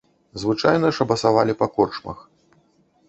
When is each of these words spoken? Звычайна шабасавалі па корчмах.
Звычайна 0.43 0.87
шабасавалі 0.99 1.53
па 1.63 1.67
корчмах. 1.79 2.27